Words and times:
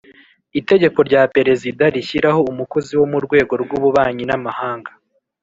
itegeko 0.59 0.99
rya 1.07 1.21
perezida 1.35 1.83
rishyiraho 1.95 2.41
umukozi 2.51 2.91
wo 2.99 3.05
mu 3.11 3.19
rwego 3.25 3.53
rw 3.63 3.71
ububanyi 3.77 4.23
n 4.27 4.31
amahanga 4.37 4.91